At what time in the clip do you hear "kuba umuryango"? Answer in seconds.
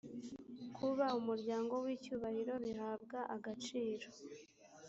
0.75-1.73